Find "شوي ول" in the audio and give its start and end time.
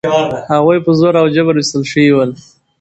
1.91-2.31